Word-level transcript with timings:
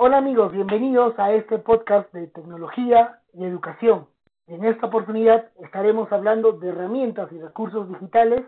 Hola 0.00 0.18
amigos, 0.18 0.52
bienvenidos 0.52 1.18
a 1.18 1.32
este 1.32 1.58
podcast 1.58 2.12
de 2.14 2.28
tecnología 2.28 3.18
y 3.34 3.42
educación. 3.42 4.06
En 4.46 4.64
esta 4.64 4.86
oportunidad 4.86 5.50
estaremos 5.60 6.12
hablando 6.12 6.52
de 6.52 6.68
herramientas 6.68 7.32
y 7.32 7.40
recursos 7.40 7.88
digitales 7.88 8.42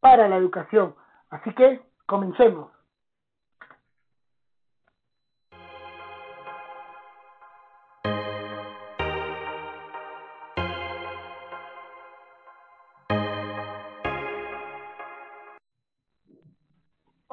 para 0.00 0.26
la 0.26 0.34
educación. 0.34 0.96
Así 1.30 1.54
que 1.54 1.80
comencemos. 2.04 2.72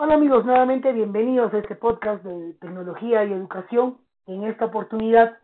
Hola 0.05 0.17
amigos, 0.17 0.45
nuevamente 0.45 0.93
bienvenidos 0.93 1.51
a 1.51 1.57
este 1.57 1.73
podcast 1.73 2.23
de 2.23 2.53
tecnología 2.61 3.25
y 3.25 3.33
educación. 3.33 3.97
En 4.27 4.43
esta 4.43 4.65
oportunidad 4.65 5.39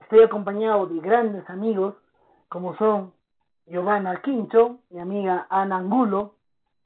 estoy 0.00 0.22
acompañado 0.22 0.86
de 0.86 1.00
grandes 1.00 1.44
amigos 1.50 1.94
como 2.48 2.74
son 2.78 3.12
Giovanna 3.66 4.22
Quincho, 4.22 4.78
mi 4.88 5.00
amiga 5.00 5.46
Ana 5.50 5.76
Angulo, 5.76 6.32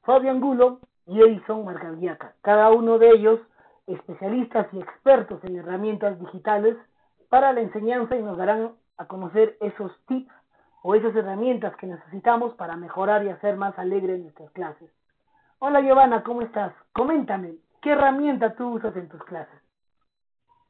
Fabio 0.01 0.29
Angulo 0.29 0.81
y 1.07 1.21
Edison 1.21 1.63
Margaviaca. 1.63 2.33
Cada 2.41 2.69
uno 2.69 2.97
de 2.97 3.11
ellos 3.11 3.39
especialistas 3.87 4.67
y 4.73 4.79
expertos 4.81 5.41
en 5.45 5.55
herramientas 5.55 6.19
digitales 6.19 6.75
para 7.29 7.53
la 7.53 7.61
enseñanza 7.61 8.17
y 8.17 8.23
nos 8.23 8.37
darán 8.37 8.73
a 8.97 9.05
conocer 9.05 9.55
esos 9.61 9.89
tips 10.07 10.33
o 10.83 10.95
esas 10.95 11.15
herramientas 11.15 11.77
que 11.77 11.87
necesitamos 11.87 12.55
para 12.55 12.75
mejorar 12.75 13.23
y 13.23 13.29
hacer 13.29 13.55
más 13.55 13.79
alegres 13.79 14.19
nuestras 14.19 14.51
clases. 14.51 14.91
Hola 15.63 15.79
Giovanna, 15.81 16.23
¿cómo 16.23 16.41
estás? 16.41 16.73
Coméntame, 16.91 17.53
¿qué 17.83 17.91
herramienta 17.91 18.55
tú 18.55 18.69
usas 18.69 18.95
en 18.95 19.07
tus 19.07 19.23
clases? 19.25 19.61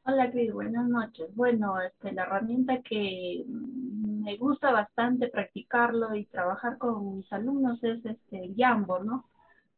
Hola 0.04 0.30
Cris, 0.30 0.52
buenas 0.52 0.86
noches. 0.86 1.34
Bueno, 1.34 1.80
este, 1.80 2.12
la 2.12 2.24
herramienta 2.24 2.82
que 2.82 3.42
me 3.48 4.36
gusta 4.36 4.70
bastante 4.70 5.28
practicarlo 5.28 6.14
y 6.14 6.26
trabajar 6.26 6.76
con 6.76 7.16
mis 7.16 7.32
alumnos 7.32 7.82
es 7.82 8.04
este 8.04 8.52
Jamboard, 8.54 9.06
¿no? 9.06 9.30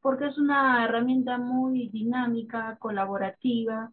Porque 0.03 0.27
es 0.27 0.37
una 0.37 0.85
herramienta 0.85 1.39
muy 1.39 1.91
dinámica, 1.91 2.77
colaborativa. 2.81 3.93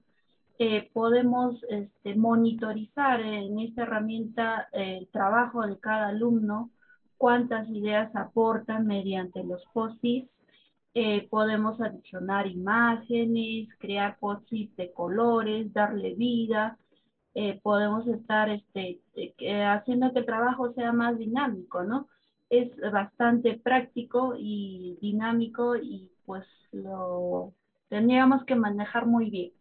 Podemos 0.92 1.64
este, 1.70 2.16
monitorizar 2.16 3.22
en 3.22 3.60
esta 3.60 3.84
herramienta 3.84 4.70
el 4.72 5.08
trabajo 5.10 5.68
de 5.68 5.80
cada 5.80 6.08
alumno, 6.08 6.72
cuántas 7.18 7.70
ideas 7.70 8.10
aportan 8.16 8.88
mediante 8.88 9.44
los 9.44 9.64
post-its 9.72 10.32
eh, 10.94 11.28
podemos 11.30 11.80
adicionar 11.80 12.48
imágenes, 12.48 13.70
crear 13.80 14.18
post 14.20 14.50
de 14.52 14.92
colores, 14.94 15.72
darle 15.74 16.16
vida, 16.16 16.78
eh, 17.34 17.60
podemos 17.64 18.06
estar 18.08 18.50
este, 18.50 19.00
haciendo 19.66 20.12
que 20.12 20.20
el 20.20 20.26
trabajo 20.26 20.74
sea 20.74 20.92
más 20.92 21.18
dinámico, 21.18 21.84
¿no? 21.84 22.08
Es 22.50 22.70
bastante 22.92 23.58
práctico 23.64 24.34
y 24.38 24.98
dinámico 25.02 25.78
y 25.78 26.12
pues 26.26 26.46
lo 26.74 27.54
tendríamos 27.88 28.44
que 28.44 28.56
manejar 28.56 29.06
muy 29.06 29.30
bien. 29.30 29.52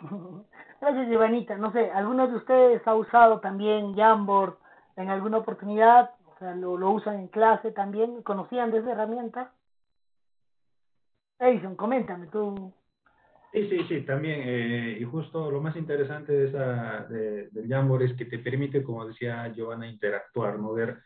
Gracias, 0.80 1.08
Giovanita. 1.08 1.56
No 1.56 1.72
sé, 1.72 1.90
¿alguno 1.90 2.28
de 2.28 2.36
ustedes 2.36 2.86
ha 2.86 2.94
usado 2.94 3.40
también 3.40 3.94
Jamboard 3.94 4.58
en 4.96 5.08
alguna 5.08 5.38
oportunidad? 5.38 6.10
O 6.26 6.38
sea, 6.38 6.54
¿lo, 6.54 6.76
lo 6.76 6.90
usan 6.90 7.18
en 7.20 7.28
clase 7.28 7.70
también? 7.72 8.22
¿Conocían 8.22 8.70
de 8.70 8.78
esa 8.78 8.92
herramienta? 8.92 9.52
Edison, 11.38 11.76
coméntame 11.76 12.26
tú. 12.28 12.72
Sí, 13.52 13.68
sí, 13.70 13.84
sí, 13.88 14.00
también. 14.02 14.40
Eh, 14.44 14.98
y 15.00 15.04
justo 15.04 15.50
lo 15.50 15.60
más 15.62 15.76
interesante 15.76 16.32
de 16.32 16.48
esa, 16.48 17.04
de, 17.04 17.48
del 17.50 17.68
Jamboard 17.68 18.02
es 18.02 18.14
que 18.16 18.26
te 18.26 18.38
permite, 18.38 18.82
como 18.82 19.06
decía 19.06 19.48
Giovanna, 19.54 19.88
interactuar, 19.88 20.58
¿no? 20.58 20.72
Ver 20.74 20.98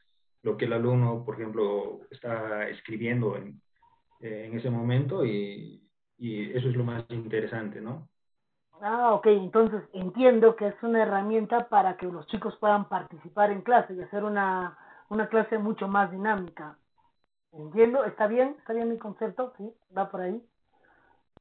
lo 0.42 0.56
que 0.56 0.64
el 0.64 0.72
alumno, 0.72 1.24
por 1.24 1.36
ejemplo, 1.36 2.00
está 2.10 2.68
escribiendo 2.68 3.36
en, 3.36 3.60
en 4.20 4.58
ese 4.58 4.70
momento 4.70 5.24
y, 5.24 5.88
y 6.18 6.50
eso 6.52 6.68
es 6.68 6.76
lo 6.76 6.84
más 6.84 7.04
interesante, 7.10 7.80
¿no? 7.80 8.08
Ah, 8.82 9.12
ok, 9.14 9.26
entonces 9.26 9.82
entiendo 9.92 10.56
que 10.56 10.68
es 10.68 10.82
una 10.82 11.02
herramienta 11.02 11.68
para 11.68 11.96
que 11.96 12.06
los 12.06 12.26
chicos 12.28 12.56
puedan 12.58 12.88
participar 12.88 13.50
en 13.50 13.62
clase 13.62 13.94
y 13.94 14.00
hacer 14.00 14.24
una, 14.24 14.76
una 15.10 15.28
clase 15.28 15.58
mucho 15.58 15.86
más 15.86 16.10
dinámica. 16.10 16.78
Entiendo, 17.52 18.04
está 18.04 18.26
bien, 18.26 18.56
está 18.58 18.72
bien 18.72 18.88
mi 18.88 18.98
concepto, 18.98 19.52
sí, 19.56 19.72
va 19.96 20.10
por 20.10 20.20
ahí. 20.20 20.42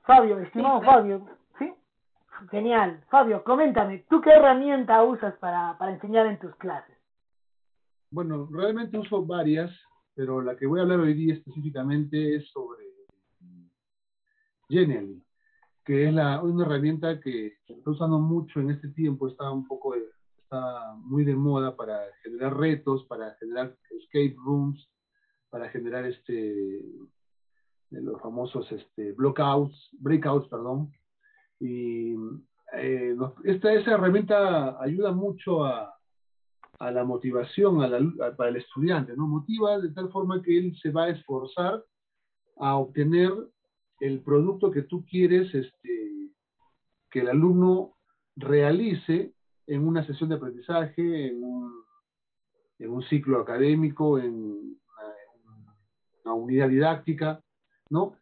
Fabio, 0.03 0.39
estimado 0.39 0.81
Fabio, 0.81 1.27
¿sí? 1.59 1.71
Genial. 2.49 3.03
Fabio, 3.09 3.43
coméntame, 3.43 4.05
¿tú 4.09 4.21
qué 4.21 4.31
herramienta 4.31 5.03
usas 5.03 5.35
para, 5.37 5.77
para 5.77 5.93
enseñar 5.93 6.25
en 6.25 6.39
tus 6.39 6.55
clases? 6.55 6.97
Bueno, 8.11 8.47
realmente 8.51 8.97
uso 8.97 9.23
varias, 9.23 9.71
pero 10.15 10.41
la 10.41 10.55
que 10.55 10.65
voy 10.65 10.79
a 10.79 10.83
hablar 10.83 10.99
hoy 10.99 11.13
día 11.13 11.35
específicamente 11.35 12.35
es 12.35 12.49
sobre 12.49 12.89
Genially, 14.69 15.23
que 15.83 16.07
es 16.07 16.13
la, 16.13 16.41
una 16.43 16.63
herramienta 16.63 17.19
que 17.19 17.57
se 17.65 17.73
está 17.73 17.89
usando 17.89 18.19
mucho 18.19 18.59
en 18.59 18.69
este 18.69 18.89
tiempo, 18.89 19.27
está 19.27 19.49
un 19.51 19.67
poco, 19.67 19.95
está 19.95 20.93
muy 20.97 21.23
de 21.25 21.35
moda 21.35 21.75
para 21.75 21.99
generar 22.21 22.55
retos, 22.55 23.03
para 23.05 23.33
generar 23.35 23.75
escape 23.89 24.35
rooms, 24.37 24.87
para 25.49 25.69
generar 25.69 26.05
este 26.05 26.81
los 27.91 28.21
famosos 28.21 28.71
este, 28.71 29.13
blockouts, 29.13 29.89
breakouts, 29.93 30.47
perdón. 30.47 30.91
Y 31.59 32.13
eh, 32.73 33.15
esta 33.43 33.73
esa 33.73 33.93
herramienta 33.93 34.81
ayuda 34.81 35.11
mucho 35.11 35.65
a, 35.65 35.95
a 36.79 36.91
la 36.91 37.03
motivación 37.03 37.81
a 37.81 37.87
la, 37.87 38.35
para 38.35 38.51
el 38.51 38.57
estudiante, 38.57 39.15
¿no? 39.15 39.27
Motiva 39.27 39.79
de 39.79 39.89
tal 39.89 40.09
forma 40.11 40.41
que 40.41 40.57
él 40.57 40.77
se 40.81 40.91
va 40.91 41.05
a 41.05 41.09
esforzar 41.09 41.83
a 42.57 42.75
obtener 42.75 43.31
el 43.99 44.21
producto 44.21 44.71
que 44.71 44.83
tú 44.83 45.03
quieres 45.05 45.53
este, 45.53 46.31
que 47.09 47.19
el 47.19 47.29
alumno 47.29 47.95
realice 48.35 49.33
en 49.67 49.87
una 49.87 50.05
sesión 50.05 50.29
de 50.29 50.35
aprendizaje, 50.35 51.27
en 51.27 51.43
un, 51.43 51.73
en 52.79 52.91
un 52.91 53.03
ciclo 53.03 53.39
académico, 53.41 54.17
en 54.17 54.79
unidad 56.33 56.69
didáctica, 56.69 57.41
¿no? 57.89 58.15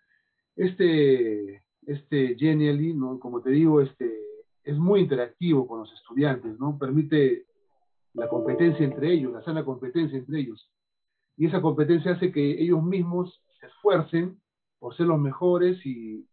Este, 0.56 1.63
este 1.85 2.35
Genially, 2.35 2.94
¿no? 2.94 3.19
Como 3.19 3.41
te 3.41 3.51
digo, 3.51 3.81
este, 3.81 4.12
es 4.63 4.78
muy 4.78 5.01
interactivo 5.01 5.68
con 5.68 5.79
los 5.79 5.94
estudiantes, 5.94 6.59
¿no? 6.59 6.78
Permite 6.78 7.45
la 8.13 8.28
competencia 8.28 8.85
entre 8.85 9.13
ellos, 9.13 9.31
la 9.31 9.44
sana 9.44 9.63
competencia 9.63 10.18
entre 10.18 10.40
ellos. 10.40 10.72
Y 11.38 11.45
esa 11.45 11.62
competencia 11.62 12.13
hace 12.13 12.31
que 12.31 12.62
ellos 12.62 12.84
mismos 12.84 13.44
se 13.59 13.68
esfuercen 13.68 14.41
por 14.79 14.95
ser 14.95 15.07
los 15.07 15.19
mejores 15.19 15.85
y 15.85 16.28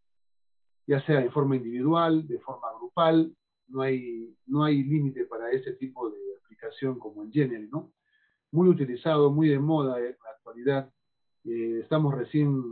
ya 0.86 1.04
sea 1.06 1.20
de 1.20 1.30
forma 1.30 1.56
individual, 1.56 2.26
de 2.26 2.38
forma 2.40 2.68
grupal, 2.78 3.34
no 3.68 3.82
hay, 3.82 4.34
no 4.46 4.64
hay 4.64 4.82
límite 4.82 5.24
para 5.26 5.50
ese 5.50 5.72
tipo 5.74 6.10
de 6.10 6.18
aplicación 6.42 6.98
como 6.98 7.22
el 7.22 7.30
Genially, 7.30 7.68
¿no? 7.70 7.92
Muy 8.50 8.68
utilizado, 8.68 9.30
muy 9.30 9.48
de 9.48 9.58
moda 9.58 9.98
en 9.98 10.16
la 10.22 10.30
actualidad 10.36 10.92
eh, 11.44 11.80
estamos 11.82 12.14
recién 12.14 12.62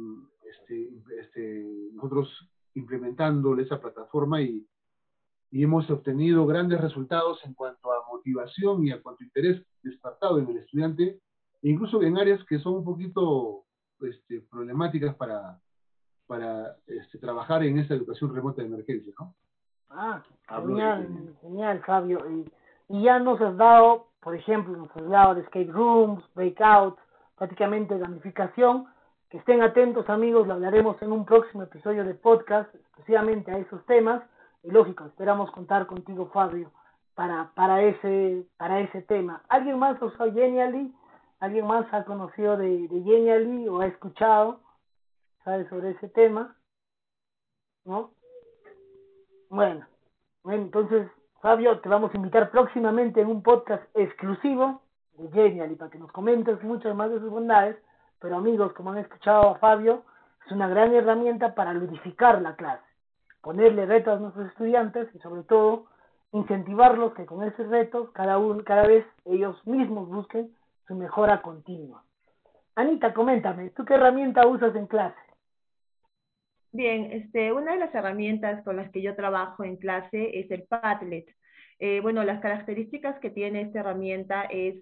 este, 0.45 0.91
este, 1.21 1.67
nosotros 1.93 2.29
implementando 2.75 3.59
esa 3.59 3.81
plataforma 3.81 4.41
y, 4.41 4.67
y, 5.51 5.63
hemos 5.63 5.91
obtenido 5.91 6.47
grandes 6.47 6.81
resultados 6.81 7.45
en 7.45 7.53
cuanto 7.53 7.93
a 7.93 8.07
motivación 8.11 8.87
y 8.87 8.91
a 8.91 9.03
cuanto 9.03 9.23
a 9.23 9.27
interés 9.27 9.63
despertado 9.83 10.39
en 10.39 10.49
el 10.49 10.59
estudiante, 10.59 11.21
incluso 11.63 12.03
en 12.03 12.17
áreas 12.17 12.43
que 12.45 12.59
son 12.59 12.77
un 12.77 12.85
poquito 12.85 13.65
este, 14.01 14.41
problemáticas 14.51 15.15
para, 15.17 15.61
para 16.27 16.77
este, 16.87 17.19
trabajar 17.19 17.63
en 17.65 17.79
esa 17.79 17.95
educación 17.95 18.35
remota 18.35 18.63
de 18.63 18.69
emergencia, 18.69 19.13
¿no? 19.19 19.35
Ah, 19.91 20.23
genial, 20.49 21.37
genial, 21.43 21.83
Fabio. 21.85 22.19
Y, 22.31 22.51
y, 22.89 23.03
ya 23.03 23.19
nos 23.19 23.39
has 23.43 23.55
dado, 23.59 24.07
por 24.21 24.35
ejemplo, 24.35 24.75
nos 24.75 24.97
has 24.97 25.09
dado 25.11 25.35
de 25.35 25.43
escape 25.43 25.71
rooms, 25.71 26.25
breakouts, 26.35 27.02
prácticamente 27.43 27.99
gamificación. 27.99 28.87
Que 29.29 29.39
estén 29.39 29.63
atentos 29.63 30.09
amigos, 30.09 30.47
lo 30.47 30.55
hablaremos 30.55 31.03
en 31.03 31.11
un 31.11 31.25
próximo 31.25 31.65
episodio 31.65 32.05
de 32.05 32.15
podcast, 32.15 32.73
exclusivamente 32.73 33.51
a 33.51 33.59
esos 33.59 33.85
temas. 33.87 34.23
Y 34.63 34.71
lógico, 34.71 35.07
esperamos 35.07 35.51
contar 35.51 35.89
contigo, 35.89 36.31
Fabio, 36.33 36.71
para, 37.17 37.51
para, 37.57 37.83
ese, 37.83 38.47
para 38.59 38.79
ese 38.79 39.03
tema. 39.03 39.43
¿Alguien 39.49 39.77
más 39.77 40.01
usado 40.01 40.33
Genially? 40.33 40.95
¿Alguien 41.41 41.67
más 41.67 41.93
ha 41.93 42.05
conocido 42.05 42.57
de, 42.57 42.87
de 42.87 43.03
Genially 43.03 43.67
o 43.69 43.81
ha 43.81 43.87
escuchado, 43.87 44.61
sabe, 45.43 45.69
sobre 45.69 45.91
ese 45.91 46.09
tema? 46.11 46.55
¿No? 47.85 48.13
Bueno, 49.51 49.85
bueno, 50.45 50.63
entonces, 50.63 51.11
Fabio, 51.41 51.81
te 51.81 51.89
vamos 51.89 52.15
a 52.15 52.17
invitar 52.17 52.53
próximamente 52.53 53.21
en 53.21 53.27
un 53.27 53.43
podcast 53.43 53.83
exclusivo 53.95 54.82
Genial 55.33 55.73
y 55.73 55.75
para 55.77 55.91
que 55.91 55.99
nos 55.99 56.11
comentes 56.13 56.63
muchas 56.63 56.95
más 56.95 57.11
de 57.11 57.21
sus 57.21 57.31
bondades, 57.31 57.77
pero 58.21 58.37
amigos, 58.37 58.73
como 58.73 58.93
han 58.93 58.99
escuchado 58.99 59.51
a 59.51 59.59
Fabio, 59.59 60.05
es 60.47 60.53
una 60.53 60.69
gran 60.69 60.95
herramienta 60.95 61.55
para 61.55 61.75
ludificar 61.75 62.41
la 62.41 62.57
clase, 62.57 62.85
ponerle 63.41 63.87
retos 63.87 64.17
a 64.17 64.21
nuestros 64.21 64.49
estudiantes 64.49 65.09
y 65.15 65.19
sobre 65.19 65.43
todo 65.43 65.87
incentivarlos 66.33 67.15
que 67.15 67.27
con 67.27 67.43
esos 67.43 67.69
retos 67.69 68.11
cada, 68.13 68.39
uno, 68.39 68.65
cada 68.65 68.87
vez 68.87 69.07
ellos 69.25 69.65
mismos 69.67 70.09
busquen 70.09 70.55
su 70.87 70.95
mejora 70.95 71.43
continua. 71.43 72.05
Anita, 72.75 73.13
coméntame, 73.13 73.71
¿tú 73.71 73.85
qué 73.85 73.95
herramienta 73.95 74.47
usas 74.47 74.75
en 74.75 74.87
clase? 74.87 75.19
Bien, 76.73 77.13
este, 77.13 77.53
una 77.53 77.73
de 77.73 77.79
las 77.79 77.95
herramientas 77.95 78.65
con 78.65 78.77
las 78.77 78.91
que 78.91 79.03
yo 79.03 79.15
trabajo 79.15 79.63
en 79.63 79.77
clase 79.77 80.39
es 80.41 80.51
el 80.51 80.63
Padlet. 80.63 81.27
Eh, 81.85 81.99
bueno, 82.01 82.23
las 82.23 82.41
características 82.41 83.19
que 83.19 83.29
tiene 83.29 83.63
esta 83.63 83.81
herramienta 83.81 84.45
es 84.45 84.77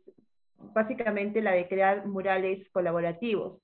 básicamente 0.59 1.41
la 1.41 1.53
de 1.53 1.67
crear 1.67 2.07
murales 2.07 2.69
colaborativos. 2.73 3.59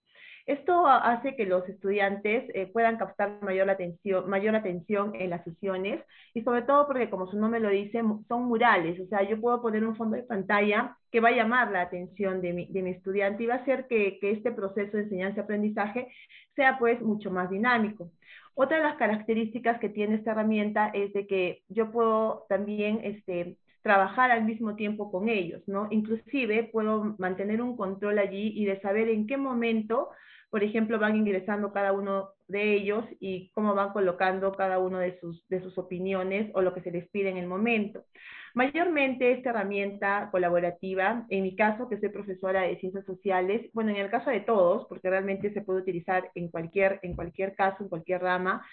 Esto 0.46 0.86
hace 0.86 1.36
que 1.36 1.44
los 1.44 1.68
estudiantes 1.68 2.44
eh, 2.54 2.66
puedan 2.72 2.96
captar 2.96 3.42
mayor 3.42 3.68
atención, 3.68 4.30
mayor 4.30 4.56
atención 4.56 5.14
en 5.14 5.28
las 5.28 5.44
sesiones 5.44 6.02
y 6.32 6.44
sobre 6.44 6.62
todo 6.62 6.86
porque, 6.86 7.10
como 7.10 7.26
su 7.30 7.38
nombre 7.38 7.60
lo 7.60 7.68
dice, 7.68 8.00
son 8.26 8.44
murales. 8.44 8.98
O 9.00 9.06
sea, 9.08 9.22
yo 9.28 9.38
puedo 9.38 9.60
poner 9.60 9.84
un 9.86 9.96
fondo 9.96 10.16
de 10.16 10.22
pantalla 10.22 10.96
que 11.12 11.20
va 11.20 11.28
a 11.28 11.36
llamar 11.36 11.70
la 11.72 11.82
atención 11.82 12.40
de 12.40 12.54
mi, 12.54 12.90
estudiante 12.90 13.42
y 13.42 13.46
va 13.48 13.56
a 13.56 13.58
hacer 13.58 13.86
que, 13.86 14.18
que 14.18 14.30
este 14.30 14.50
proceso 14.50 14.96
de 14.96 15.02
enseñanza-aprendizaje 15.02 16.08
sea 16.54 16.78
pues 16.78 17.02
mucho 17.02 17.30
más 17.30 17.50
dinámico. 17.50 18.10
Otra 18.58 18.78
de 18.78 18.84
las 18.84 18.96
características 18.96 19.78
que 19.80 19.90
tiene 19.90 20.14
esta 20.14 20.30
herramienta 20.30 20.88
es 20.88 21.12
de 21.12 21.26
que 21.26 21.62
yo 21.68 21.92
puedo 21.92 22.46
también 22.48 23.00
este, 23.04 23.58
trabajar 23.82 24.30
al 24.30 24.44
mismo 24.44 24.76
tiempo 24.76 25.12
con 25.12 25.28
ellos, 25.28 25.62
¿no? 25.66 25.88
Inclusive 25.90 26.70
puedo 26.72 27.14
mantener 27.18 27.60
un 27.60 27.76
control 27.76 28.18
allí 28.18 28.54
y 28.56 28.64
de 28.64 28.80
saber 28.80 29.10
en 29.10 29.26
qué 29.26 29.36
momento 29.36 30.08
por 30.50 30.62
ejemplo, 30.62 30.98
van 30.98 31.16
ingresando 31.16 31.72
cada 31.72 31.92
uno 31.92 32.30
de 32.48 32.74
ellos 32.74 33.04
y 33.20 33.50
cómo 33.50 33.74
van 33.74 33.92
colocando 33.92 34.52
cada 34.52 34.78
uno 34.78 34.98
de 34.98 35.18
sus, 35.20 35.46
de 35.48 35.60
sus 35.60 35.76
opiniones 35.78 36.50
o 36.54 36.62
lo 36.62 36.72
que 36.72 36.82
se 36.82 36.90
les 36.90 37.08
pide 37.08 37.30
en 37.30 37.36
el 37.36 37.46
momento. 37.46 38.04
Mayormente 38.54 39.32
esta 39.32 39.50
herramienta 39.50 40.28
colaborativa, 40.30 41.26
en 41.28 41.42
mi 41.42 41.54
caso 41.56 41.88
que 41.88 42.00
soy 42.00 42.08
profesora 42.08 42.62
de 42.62 42.78
ciencias 42.78 43.04
sociales, 43.04 43.68
bueno, 43.74 43.90
en 43.90 43.96
el 43.96 44.10
caso 44.10 44.30
de 44.30 44.40
todos, 44.40 44.86
porque 44.88 45.10
realmente 45.10 45.52
se 45.52 45.60
puede 45.60 45.80
utilizar 45.80 46.30
en 46.34 46.48
cualquier, 46.48 46.98
en 47.02 47.14
cualquier 47.14 47.54
caso, 47.54 47.82
en 47.82 47.90
cualquier 47.90 48.22
rama, 48.22 48.64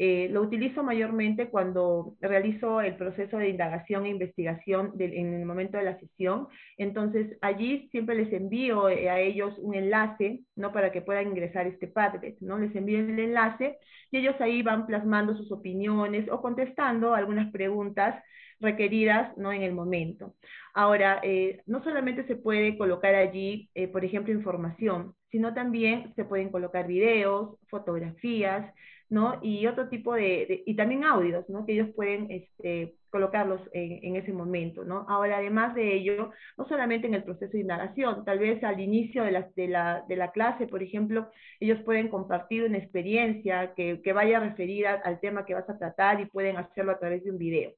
eh, 0.00 0.28
lo 0.30 0.42
utilizo 0.42 0.84
mayormente 0.84 1.50
cuando 1.50 2.14
realizo 2.20 2.80
el 2.80 2.94
proceso 2.94 3.36
de 3.36 3.48
indagación 3.48 4.06
e 4.06 4.10
investigación 4.10 4.92
en 4.96 5.34
el 5.34 5.44
momento 5.44 5.76
de 5.76 5.82
la 5.82 5.98
sesión. 5.98 6.46
Entonces, 6.76 7.36
allí 7.40 7.88
siempre 7.90 8.14
les 8.14 8.32
envío 8.32 8.88
eh, 8.88 9.10
a 9.10 9.18
ellos 9.18 9.58
un 9.58 9.74
enlace, 9.74 10.44
¿no? 10.54 10.72
Para 10.72 10.92
que 10.92 11.02
puedan 11.02 11.26
ingresar 11.26 11.66
este 11.66 11.88
Padlet, 11.88 12.36
¿no? 12.40 12.58
Les 12.58 12.74
envío 12.76 13.00
el 13.00 13.18
enlace 13.18 13.76
y 14.12 14.18
ellos 14.18 14.36
ahí 14.40 14.62
van 14.62 14.86
plasmando 14.86 15.36
sus 15.36 15.50
opiniones 15.50 16.30
o 16.30 16.40
contestando 16.40 17.14
algunas 17.14 17.50
preguntas 17.50 18.22
requeridas 18.60 19.36
¿no? 19.36 19.52
en 19.52 19.62
el 19.62 19.72
momento. 19.72 20.34
Ahora, 20.74 21.20
eh, 21.24 21.62
no 21.66 21.82
solamente 21.82 22.24
se 22.26 22.36
puede 22.36 22.78
colocar 22.78 23.14
allí, 23.14 23.70
por 23.92 24.04
ejemplo, 24.04 24.32
información, 24.32 25.14
sino 25.30 25.54
también 25.54 26.12
se 26.16 26.24
pueden 26.24 26.50
colocar 26.50 26.86
videos, 26.86 27.56
fotografías, 27.68 28.72
¿no? 29.10 29.38
Y 29.42 29.66
otro 29.66 29.88
tipo 29.88 30.14
de, 30.14 30.62
y 30.66 30.76
también 30.76 31.04
audios, 31.04 31.48
¿no? 31.48 31.64
Que 31.64 31.72
ellos 31.72 31.88
pueden 31.94 32.30
este, 32.30 32.94
colocarlos 33.10 33.60
en, 33.72 34.16
ese 34.16 34.32
momento, 34.32 34.84
¿no? 34.84 35.06
Ahora, 35.08 35.38
además 35.38 35.74
de 35.74 35.94
ello, 35.94 36.30
no 36.56 36.68
solamente 36.68 37.06
en 37.06 37.14
el 37.14 37.24
proceso 37.24 37.52
de 37.52 37.60
indagación, 37.60 38.24
tal 38.24 38.38
vez 38.38 38.62
al 38.64 38.80
inicio 38.80 39.24
de 39.24 39.32
de 39.56 39.68
de 40.08 40.16
la 40.16 40.30
clase, 40.32 40.66
por 40.66 40.82
ejemplo, 40.82 41.30
ellos 41.60 41.80
pueden 41.84 42.08
compartir 42.08 42.64
una 42.64 42.78
experiencia 42.78 43.74
que, 43.74 44.00
que 44.02 44.12
vaya 44.12 44.40
referida 44.40 45.00
al 45.04 45.20
tema 45.20 45.46
que 45.46 45.54
vas 45.54 45.68
a 45.70 45.78
tratar 45.78 46.20
y 46.20 46.26
pueden 46.26 46.56
hacerlo 46.56 46.92
a 46.92 46.98
través 46.98 47.24
de 47.24 47.30
un 47.30 47.38
video. 47.38 47.72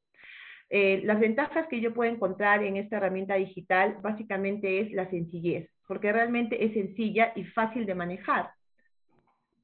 Eh, 0.70 1.02
las 1.04 1.18
ventajas 1.18 1.66
que 1.68 1.80
yo 1.80 1.92
puedo 1.92 2.12
encontrar 2.12 2.62
en 2.62 2.76
esta 2.76 2.98
herramienta 2.98 3.34
digital 3.34 3.98
básicamente 4.02 4.80
es 4.80 4.92
la 4.92 5.10
sencillez, 5.10 5.68
porque 5.88 6.12
realmente 6.12 6.64
es 6.64 6.72
sencilla 6.72 7.32
y 7.34 7.44
fácil 7.44 7.86
de 7.86 7.96
manejar. 7.96 8.50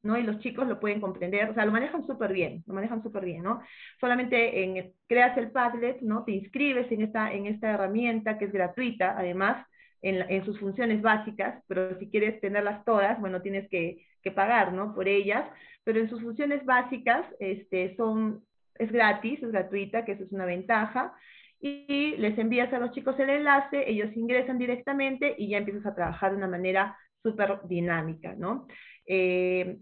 ¿No? 0.07 0.17
Y 0.17 0.23
los 0.23 0.39
chicos 0.39 0.67
lo 0.67 0.81
pueden 0.81 1.01
comprender, 1.01 1.51
o 1.51 1.55
sea, 1.55 1.67
lo 1.67 1.73
manejan 1.73 2.07
súper 2.07 2.33
bien, 2.33 2.63
lo 2.67 2.75
manejan 2.75 3.03
súper 3.03 3.25
bien, 3.25 3.43
¿no? 3.43 3.61
Solamente 4.01 4.63
en, 4.63 4.93
creas 5.07 5.37
el 5.37 5.51
Padlet, 5.51 6.01
¿no? 6.01 6.25
Te 6.25 6.33
inscribes 6.33 6.91
en 6.93 7.03
esta, 7.03 7.33
en 7.33 7.47
esta 7.47 7.73
herramienta 7.73 8.39
que 8.39 8.47
es 8.47 8.53
gratuita, 8.53 9.17
además, 9.19 9.67
en, 10.03 10.25
en 10.31 10.45
sus 10.45 10.59
funciones 10.61 11.03
básicas, 11.03 11.63
pero 11.67 11.99
si 11.99 12.09
quieres 12.09 12.41
tenerlas 12.41 12.85
todas, 12.85 13.21
bueno, 13.21 13.43
tienes 13.43 13.69
que, 13.69 14.07
que 14.23 14.31
pagar, 14.31 14.73
¿no? 14.73 14.95
Por 14.95 15.09
ellas, 15.09 15.49
pero 15.85 16.01
en 16.01 16.09
sus 16.09 16.21
funciones 16.21 16.65
básicas, 16.65 17.25
este, 17.39 17.95
son, 17.97 18.43
es 18.75 18.91
gratis, 18.91 19.43
es 19.43 19.53
gratuita, 19.53 20.05
que 20.05 20.13
eso 20.13 20.25
es 20.25 20.33
una 20.33 20.45
ventaja, 20.45 21.15
y 21.61 22.17
les 22.17 22.39
envías 22.39 22.73
a 22.73 22.79
los 22.79 22.93
chicos 22.93 23.19
el 23.19 23.31
enlace, 23.31 23.89
ellos 23.89 24.15
ingresan 24.17 24.59
directamente 24.59 25.35
y 25.39 25.49
ya 25.51 25.59
empiezas 25.59 25.87
a 25.87 25.95
trabajar 25.95 26.33
de 26.33 26.39
una 26.39 26.49
manera 26.49 26.97
súper 27.23 27.61
dinámica, 27.69 28.35
¿no? 28.35 28.67
Eh, 29.07 29.79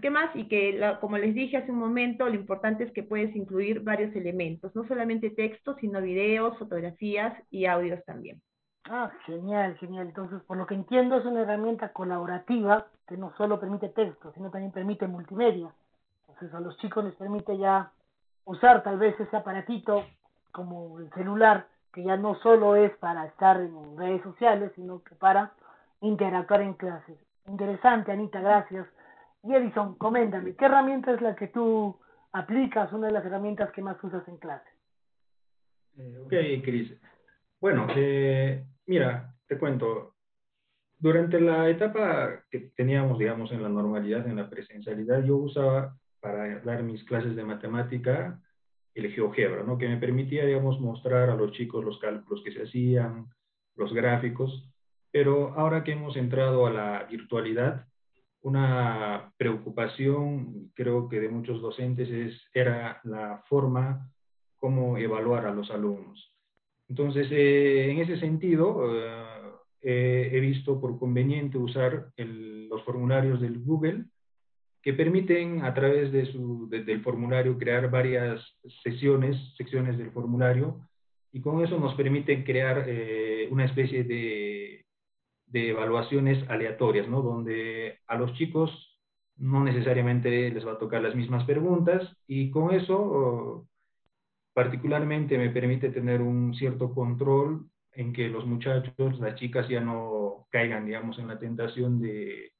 ¿Qué 0.00 0.10
más? 0.10 0.34
Y 0.34 0.48
que, 0.48 0.80
como 1.00 1.18
les 1.18 1.34
dije 1.34 1.56
hace 1.56 1.70
un 1.70 1.78
momento, 1.78 2.26
lo 2.26 2.34
importante 2.34 2.84
es 2.84 2.92
que 2.92 3.02
puedes 3.02 3.34
incluir 3.34 3.80
varios 3.80 4.14
elementos, 4.14 4.74
no 4.74 4.86
solamente 4.86 5.30
textos, 5.30 5.76
sino 5.80 6.00
videos, 6.00 6.58
fotografías 6.58 7.34
y 7.50 7.66
audios 7.66 8.04
también. 8.04 8.40
Ah, 8.84 9.10
genial, 9.26 9.76
genial. 9.78 10.08
Entonces, 10.08 10.42
por 10.42 10.56
lo 10.56 10.66
que 10.66 10.74
entiendo, 10.74 11.16
es 11.16 11.24
una 11.24 11.42
herramienta 11.42 11.92
colaborativa 11.92 12.86
que 13.06 13.16
no 13.16 13.34
solo 13.36 13.60
permite 13.60 13.88
texto, 13.90 14.32
sino 14.32 14.50
también 14.50 14.72
permite 14.72 15.06
multimedia. 15.06 15.72
Entonces, 16.26 16.54
a 16.54 16.60
los 16.60 16.76
chicos 16.78 17.04
les 17.04 17.14
permite 17.14 17.56
ya 17.58 17.90
usar 18.44 18.82
tal 18.82 18.98
vez 18.98 19.18
ese 19.20 19.36
aparatito 19.36 20.04
como 20.52 20.98
el 20.98 21.10
celular, 21.12 21.66
que 21.92 22.02
ya 22.02 22.16
no 22.16 22.34
solo 22.36 22.76
es 22.76 22.94
para 22.96 23.26
estar 23.26 23.60
en 23.60 23.96
redes 23.96 24.22
sociales, 24.22 24.72
sino 24.74 25.02
que 25.02 25.14
para 25.14 25.52
interactuar 26.00 26.62
en 26.62 26.74
clases. 26.74 27.18
Interesante, 27.46 28.12
Anita, 28.12 28.40
gracias. 28.40 28.86
Y 29.44 29.54
Edison, 29.54 29.96
coméntame, 29.96 30.54
¿qué 30.56 30.64
herramienta 30.64 31.12
es 31.12 31.20
la 31.20 31.36
que 31.36 31.48
tú 31.48 31.98
aplicas, 32.32 32.92
una 32.92 33.06
de 33.06 33.12
las 33.12 33.24
herramientas 33.24 33.70
que 33.72 33.82
más 33.82 34.02
usas 34.02 34.26
en 34.28 34.36
clase? 34.38 34.68
Eh, 35.96 36.18
ok, 36.18 36.64
Cris. 36.64 36.92
Bueno, 37.60 37.86
eh, 37.96 38.64
mira, 38.86 39.34
te 39.46 39.58
cuento. 39.58 40.14
Durante 41.00 41.40
la 41.40 41.68
etapa 41.68 42.42
que 42.50 42.72
teníamos, 42.76 43.18
digamos, 43.18 43.52
en 43.52 43.62
la 43.62 43.68
normalidad, 43.68 44.26
en 44.26 44.36
la 44.36 44.50
presencialidad, 44.50 45.22
yo 45.22 45.36
usaba 45.36 45.96
para 46.20 46.58
dar 46.60 46.82
mis 46.82 47.04
clases 47.04 47.36
de 47.36 47.44
matemática 47.44 48.40
el 48.94 49.12
GeoGebra, 49.12 49.62
¿no? 49.62 49.78
Que 49.78 49.88
me 49.88 49.96
permitía, 49.96 50.44
digamos, 50.44 50.80
mostrar 50.80 51.30
a 51.30 51.36
los 51.36 51.52
chicos 51.52 51.84
los 51.84 52.00
cálculos 52.00 52.42
que 52.42 52.52
se 52.52 52.64
hacían, 52.64 53.28
los 53.76 53.92
gráficos. 53.94 54.68
Pero 55.12 55.54
ahora 55.54 55.84
que 55.84 55.92
hemos 55.92 56.16
entrado 56.16 56.66
a 56.66 56.70
la 56.70 57.04
virtualidad, 57.04 57.86
una 58.42 59.32
preocupación, 59.36 60.70
creo 60.74 61.08
que 61.08 61.20
de 61.20 61.28
muchos 61.28 61.60
docentes, 61.60 62.08
es, 62.10 62.40
era 62.54 63.00
la 63.04 63.42
forma 63.48 64.10
como 64.58 64.98
evaluar 64.98 65.46
a 65.46 65.54
los 65.54 65.70
alumnos. 65.70 66.32
Entonces, 66.88 67.28
eh, 67.30 67.90
en 67.90 67.98
ese 67.98 68.18
sentido, 68.18 68.82
eh, 69.82 70.30
he 70.32 70.40
visto 70.40 70.80
por 70.80 70.98
conveniente 70.98 71.58
usar 71.58 72.08
los 72.16 72.82
formularios 72.84 73.40
del 73.40 73.58
Google 73.60 74.04
que 74.82 74.94
permiten 74.94 75.64
a 75.64 75.74
través 75.74 76.12
de 76.12 76.26
su, 76.26 76.68
del 76.68 77.02
formulario 77.02 77.58
crear 77.58 77.90
varias 77.90 78.40
sesiones, 78.82 79.36
secciones 79.56 79.98
del 79.98 80.10
formulario, 80.12 80.80
y 81.32 81.40
con 81.40 81.62
eso 81.62 81.78
nos 81.78 81.94
permiten 81.94 82.42
crear 82.42 82.84
eh, 82.86 83.48
una 83.50 83.66
especie 83.66 84.04
de 84.04 84.47
de 85.50 85.70
evaluaciones 85.70 86.48
aleatorias, 86.48 87.08
¿no? 87.08 87.22
Donde 87.22 87.98
a 88.06 88.16
los 88.16 88.34
chicos 88.34 88.98
no 89.36 89.62
necesariamente 89.64 90.50
les 90.50 90.66
va 90.66 90.72
a 90.72 90.78
tocar 90.78 91.02
las 91.02 91.14
mismas 91.14 91.44
preguntas 91.44 92.16
y 92.26 92.50
con 92.50 92.74
eso 92.74 93.66
particularmente 94.52 95.38
me 95.38 95.50
permite 95.50 95.90
tener 95.90 96.20
un 96.20 96.54
cierto 96.54 96.92
control 96.92 97.66
en 97.92 98.12
que 98.12 98.28
los 98.28 98.44
muchachos, 98.46 99.18
las 99.20 99.36
chicas 99.36 99.68
ya 99.68 99.80
no 99.80 100.46
caigan, 100.50 100.86
digamos, 100.86 101.18
en 101.18 101.28
la 101.28 101.38
tentación 101.38 102.00
de, 102.00 102.52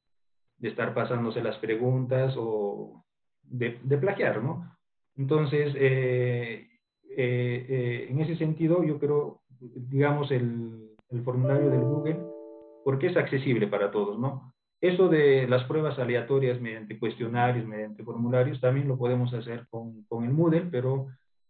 de 0.58 0.68
estar 0.68 0.94
pasándose 0.94 1.42
las 1.42 1.56
preguntas 1.58 2.34
o 2.36 3.04
de, 3.42 3.78
de 3.82 3.98
plagiar, 3.98 4.42
¿no? 4.42 4.76
Entonces, 5.16 5.74
eh, 5.76 6.68
eh, 7.16 7.66
eh, 7.68 8.06
en 8.10 8.20
ese 8.20 8.36
sentido, 8.36 8.84
yo 8.84 8.98
creo, 9.00 9.42
digamos, 9.60 10.30
el, 10.30 10.90
el 11.10 11.22
formulario 11.24 11.70
del 11.70 11.80
Google 11.80 12.37
porque 12.84 13.08
es 13.08 13.16
accesible 13.16 13.66
para 13.66 13.90
todos, 13.90 14.18
¿no? 14.18 14.54
Eso 14.80 15.08
de 15.08 15.48
las 15.48 15.64
pruebas 15.64 15.98
aleatorias 15.98 16.60
mediante 16.60 16.98
cuestionarios, 16.98 17.66
mediante 17.66 18.04
formularios, 18.04 18.60
también 18.60 18.86
lo 18.86 18.96
podemos 18.96 19.32
hacer 19.34 19.66
con, 19.70 20.04
con 20.04 20.24
el 20.24 20.30
Moodle, 20.30 20.68
pero 20.70 21.08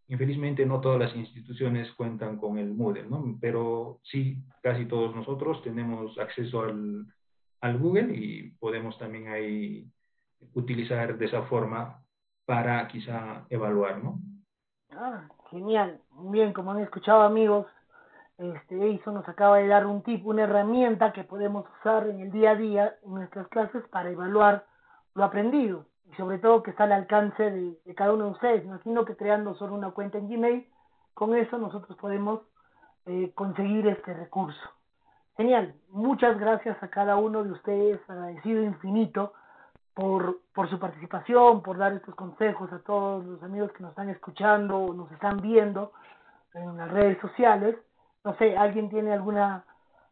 infelizmente 0.08 0.64
no 0.64 0.80
todas 0.80 0.98
las 0.98 1.14
instituciones 1.14 1.92
cuentan 1.92 2.38
con 2.38 2.58
el 2.58 2.72
Moodle, 2.74 3.06
¿no? 3.06 3.36
Pero 3.40 4.00
sí, 4.02 4.38
casi 4.62 4.86
todos 4.86 5.14
nosotros 5.14 5.62
tenemos 5.62 6.18
acceso 6.18 6.62
al, 6.62 7.06
al 7.60 7.78
Google 7.78 8.14
y 8.14 8.50
podemos 8.58 8.98
también 8.98 9.28
ahí 9.28 9.86
utilizar 10.54 11.18
de 11.18 11.26
esa 11.26 11.42
forma 11.42 12.02
para 12.46 12.88
quizá 12.88 13.44
evaluar, 13.50 14.02
¿no? 14.02 14.18
Ah, 14.90 15.28
Genial. 15.50 16.00
Bien, 16.30 16.52
como 16.52 16.72
han 16.72 16.80
escuchado 16.80 17.22
amigos, 17.22 17.66
este 18.38 19.00
nos 19.06 19.28
acaba 19.28 19.58
de 19.58 19.66
dar 19.66 19.86
un 19.86 20.02
tip, 20.02 20.24
una 20.24 20.44
herramienta 20.44 21.12
que 21.12 21.24
podemos 21.24 21.66
usar 21.80 22.06
en 22.06 22.20
el 22.20 22.30
día 22.30 22.52
a 22.52 22.54
día 22.54 22.94
en 23.04 23.14
nuestras 23.14 23.48
clases 23.48 23.82
para 23.88 24.10
evaluar 24.10 24.64
lo 25.14 25.24
aprendido 25.24 25.86
y 26.10 26.14
sobre 26.14 26.38
todo 26.38 26.62
que 26.62 26.70
está 26.70 26.84
al 26.84 26.92
alcance 26.92 27.50
de, 27.50 27.94
cada 27.96 28.12
uno 28.12 28.26
de 28.26 28.30
ustedes. 28.30 28.64
Imagino 28.64 29.04
que 29.04 29.16
creando 29.16 29.54
solo 29.56 29.74
una 29.74 29.90
cuenta 29.90 30.18
en 30.18 30.28
Gmail, 30.28 30.68
con 31.14 31.34
eso 31.34 31.58
nosotros 31.58 31.98
podemos 31.98 32.42
eh, 33.06 33.32
conseguir 33.34 33.88
este 33.88 34.14
recurso. 34.14 34.70
Genial, 35.36 35.74
muchas 35.90 36.38
gracias 36.38 36.80
a 36.80 36.88
cada 36.88 37.16
uno 37.16 37.42
de 37.42 37.50
ustedes, 37.50 38.00
agradecido 38.08 38.62
infinito 38.62 39.32
por, 39.94 40.38
por 40.54 40.70
su 40.70 40.78
participación, 40.78 41.62
por 41.62 41.76
dar 41.76 41.92
estos 41.92 42.14
consejos 42.14 42.72
a 42.72 42.78
todos 42.80 43.24
los 43.24 43.42
amigos 43.42 43.72
que 43.72 43.82
nos 43.82 43.90
están 43.90 44.10
escuchando 44.10 44.78
o 44.78 44.94
nos 44.94 45.10
están 45.10 45.40
viendo 45.40 45.92
en 46.54 46.76
las 46.76 46.90
redes 46.90 47.20
sociales. 47.20 47.76
No 48.24 48.36
sé, 48.36 48.56
¿alguien 48.56 48.88
tiene 48.88 49.12
alguna 49.12 49.64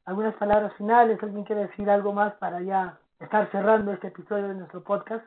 algunas 0.06 0.34
palabras 0.36 0.72
finales? 0.76 1.22
¿Alguien 1.22 1.44
quiere 1.44 1.66
decir 1.66 1.90
algo 1.90 2.12
más 2.12 2.34
para 2.34 2.62
ya 2.62 2.98
estar 3.20 3.50
cerrando 3.50 3.92
este 3.92 4.08
episodio 4.08 4.48
de 4.48 4.54
nuestro 4.54 4.82
podcast? 4.82 5.24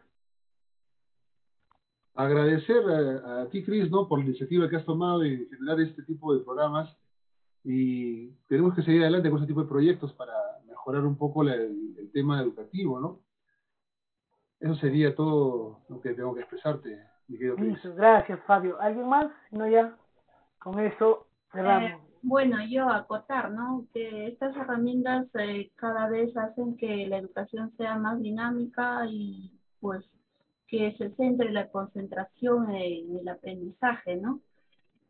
Agradecer 2.15 2.83
a, 3.25 3.47
ti, 3.49 3.63
Cris, 3.63 3.89
¿no? 3.91 4.07
por 4.07 4.19
la 4.19 4.25
iniciativa 4.25 4.69
que 4.69 4.77
has 4.77 4.85
tomado 4.85 5.19
de 5.19 5.47
generar 5.49 5.79
este 5.79 6.03
tipo 6.03 6.33
de 6.33 6.43
programas 6.43 6.97
y 7.63 8.31
tenemos 8.47 8.73
que 8.73 8.81
seguir 8.81 9.01
adelante 9.01 9.29
con 9.29 9.39
este 9.39 9.47
tipo 9.47 9.61
de 9.61 9.69
proyectos 9.69 10.13
para 10.13 10.33
mejorar 10.65 11.05
un 11.05 11.17
poco 11.17 11.43
el, 11.43 12.09
tema 12.11 12.41
educativo, 12.41 12.99
¿no? 12.99 13.19
Eso 14.59 14.75
sería 14.75 15.15
todo 15.15 15.81
lo 15.87 16.01
que 16.01 16.13
tengo 16.13 16.33
que 16.33 16.41
expresarte, 16.41 16.99
mi 17.27 17.37
querido 17.37 17.55
Cris. 17.55 17.79
Gracias, 17.95 18.39
Fabio. 18.45 18.81
¿Alguien 18.81 19.07
más? 19.07 19.31
No, 19.51 19.67
ya 19.67 19.95
con 20.57 20.79
eso 20.79 21.27
cerramos. 21.51 21.91
Eh, 21.91 22.08
bueno, 22.21 22.57
yo 22.67 22.89
acotar, 22.89 23.51
¿no? 23.51 23.85
Que 23.93 24.27
estas 24.27 24.55
herramientas 24.55 25.27
eh, 25.35 25.71
cada 25.75 26.07
vez 26.09 26.35
hacen 26.37 26.77
que 26.77 27.07
la 27.07 27.17
educación 27.17 27.71
sea 27.77 27.97
más 27.97 28.21
dinámica 28.21 29.05
y 29.07 29.51
pues 29.79 30.05
que 30.67 30.95
se 30.97 31.09
centre 31.15 31.51
la 31.51 31.69
concentración 31.69 32.69
en 32.71 33.17
el 33.17 33.27
aprendizaje, 33.27 34.17
¿no? 34.17 34.41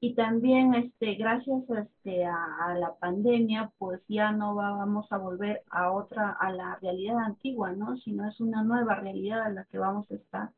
Y 0.01 0.15
también, 0.15 0.73
este, 0.75 1.15
gracias 1.15 1.61
este, 1.69 2.25
a, 2.25 2.73
la 2.79 2.95
pandemia, 2.95 3.69
pues 3.77 4.01
ya 4.07 4.31
no 4.31 4.55
vamos 4.55 5.11
a 5.11 5.17
volver 5.17 5.61
a 5.69 5.91
otra, 5.91 6.31
a 6.39 6.51
la 6.53 6.77
realidad 6.81 7.17
antigua, 7.19 7.73
¿no? 7.73 7.97
Sino 7.97 8.25
es 8.25 8.39
una 8.39 8.63
nueva 8.63 8.95
realidad 8.95 9.41
a 9.41 9.49
la 9.49 9.65
que 9.65 9.77
vamos 9.77 10.09
a 10.09 10.15
estar. 10.15 10.49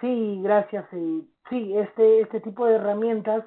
Sí, 0.00 0.40
gracias. 0.42 0.86
Sí, 1.50 1.76
este, 1.76 2.22
este 2.22 2.40
tipo 2.40 2.64
de 2.64 2.76
herramientas 2.76 3.44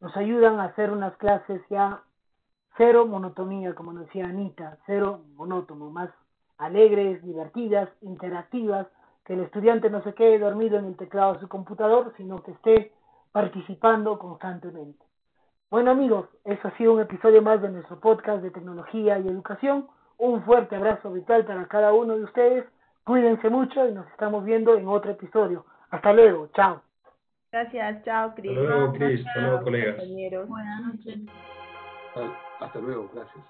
nos 0.00 0.16
ayudan 0.16 0.60
a 0.60 0.64
hacer 0.64 0.90
unas 0.90 1.16
clases 1.16 1.62
ya 1.68 2.02
cero 2.76 3.06
monotonía, 3.06 3.74
como 3.74 3.92
decía 3.92 4.24
Anita, 4.24 4.78
cero 4.86 5.20
monótono, 5.36 5.90
más 5.90 6.10
alegres, 6.58 7.22
divertidas, 7.22 7.88
interactivas, 8.00 8.86
que 9.24 9.34
el 9.34 9.40
estudiante 9.40 9.90
no 9.90 10.02
se 10.02 10.14
quede 10.14 10.38
dormido 10.38 10.78
en 10.78 10.86
el 10.86 10.96
teclado 10.96 11.34
de 11.34 11.40
su 11.40 11.48
computador, 11.48 12.12
sino 12.16 12.42
que 12.42 12.52
esté 12.52 12.92
participando 13.32 14.18
constantemente. 14.18 15.04
Bueno 15.70 15.92
amigos, 15.92 16.28
eso 16.44 16.68
ha 16.68 16.76
sido 16.76 16.94
un 16.94 17.00
episodio 17.00 17.42
más 17.42 17.62
de 17.62 17.68
nuestro 17.68 18.00
podcast 18.00 18.42
de 18.42 18.50
tecnología 18.50 19.18
y 19.18 19.28
educación. 19.28 19.86
Un 20.18 20.42
fuerte 20.42 20.76
abrazo 20.76 21.12
vital 21.12 21.44
para 21.44 21.66
cada 21.66 21.92
uno 21.92 22.16
de 22.16 22.24
ustedes. 22.24 22.64
Cuídense 23.04 23.48
mucho 23.48 23.86
y 23.86 23.92
nos 23.92 24.06
estamos 24.08 24.44
viendo 24.44 24.74
en 24.74 24.88
otro 24.88 25.12
episodio. 25.12 25.64
Hasta 25.90 26.12
luego, 26.12 26.48
chao. 26.48 26.82
Gracias, 27.52 28.04
chao, 28.04 28.34
Cris. 28.34 28.56
Hasta 28.56 28.62
luego, 28.62 28.92
Cris. 28.92 29.26
Hasta 29.26 29.40
luego, 29.40 29.62
colegas. 29.62 29.96
Buenas 30.46 30.80
noches. 30.82 31.18
Hasta 32.60 32.78
luego, 32.78 33.10
gracias. 33.12 33.44